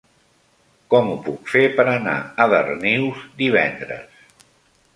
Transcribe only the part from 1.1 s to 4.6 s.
ho puc fer per anar a Darnius divendres?